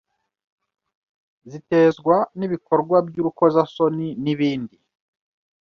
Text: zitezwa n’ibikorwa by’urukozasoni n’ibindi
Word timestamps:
zitezwa 1.51 2.15
n’ibikorwa 2.37 2.97
by’urukozasoni 3.07 4.07
n’ibindi 4.23 4.77